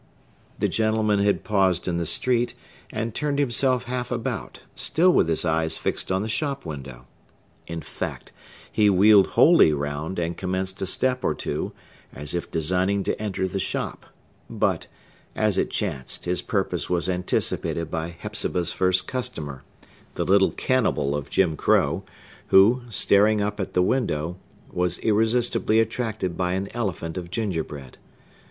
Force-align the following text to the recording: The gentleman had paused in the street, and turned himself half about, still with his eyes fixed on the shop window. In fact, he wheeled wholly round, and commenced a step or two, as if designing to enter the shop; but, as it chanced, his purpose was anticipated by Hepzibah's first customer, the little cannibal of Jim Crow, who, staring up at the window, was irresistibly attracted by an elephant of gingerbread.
The 0.57 0.67
gentleman 0.67 1.19
had 1.19 1.43
paused 1.43 1.87
in 1.87 1.97
the 1.97 2.07
street, 2.07 2.55
and 2.91 3.13
turned 3.13 3.37
himself 3.37 3.83
half 3.85 4.09
about, 4.09 4.61
still 4.73 5.13
with 5.13 5.27
his 5.29 5.45
eyes 5.45 5.77
fixed 5.77 6.11
on 6.11 6.23
the 6.23 6.27
shop 6.27 6.65
window. 6.65 7.05
In 7.67 7.81
fact, 7.81 8.31
he 8.71 8.89
wheeled 8.89 9.27
wholly 9.37 9.71
round, 9.73 10.17
and 10.17 10.35
commenced 10.35 10.81
a 10.81 10.87
step 10.87 11.23
or 11.23 11.35
two, 11.35 11.71
as 12.13 12.33
if 12.33 12.49
designing 12.49 13.03
to 13.03 13.21
enter 13.21 13.47
the 13.47 13.59
shop; 13.59 14.07
but, 14.49 14.87
as 15.35 15.59
it 15.59 15.69
chanced, 15.69 16.25
his 16.25 16.41
purpose 16.41 16.89
was 16.89 17.07
anticipated 17.07 17.91
by 17.91 18.07
Hepzibah's 18.09 18.73
first 18.73 19.07
customer, 19.07 19.61
the 20.15 20.25
little 20.25 20.49
cannibal 20.49 21.15
of 21.15 21.29
Jim 21.29 21.55
Crow, 21.55 22.01
who, 22.47 22.81
staring 22.89 23.39
up 23.39 23.59
at 23.59 23.75
the 23.75 23.83
window, 23.83 24.37
was 24.71 24.97
irresistibly 24.97 25.79
attracted 25.79 26.35
by 26.35 26.53
an 26.53 26.69
elephant 26.71 27.19
of 27.19 27.29
gingerbread. 27.29 27.99